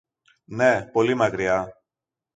Ναι, 0.45 0.89
πολύ 0.91 1.15
μακριά! 1.15 1.73